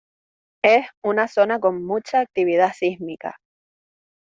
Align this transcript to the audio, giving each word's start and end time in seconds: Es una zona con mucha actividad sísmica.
Es 0.63 0.87
una 1.03 1.27
zona 1.27 1.59
con 1.59 1.85
mucha 1.85 2.21
actividad 2.21 2.73
sísmica. 2.73 3.37